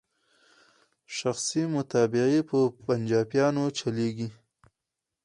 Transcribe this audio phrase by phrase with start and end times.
[1.17, 4.27] شخصي مطبعې په پنجابیانو چلیږي.